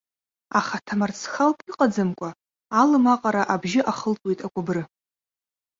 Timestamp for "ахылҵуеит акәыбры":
3.91-4.83